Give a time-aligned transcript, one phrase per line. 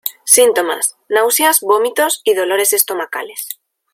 [0.23, 3.61] Síntomas: náuseas, vómitos y dolores estomacales.